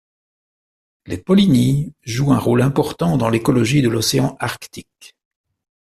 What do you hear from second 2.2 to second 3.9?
un rôle important dans l'écologie de